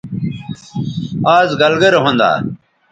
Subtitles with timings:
[1.37, 2.29] آز گَلگرے ھوندا